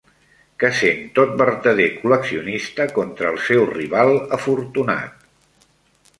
Que 0.61 0.69
sent 0.77 1.03
tot 1.19 1.35
vertader 1.41 1.85
col·leccionista 1.97 2.89
contra 2.97 3.31
el 3.35 3.39
seu 3.51 3.67
rival 3.75 4.19
afortunat. 4.41 5.63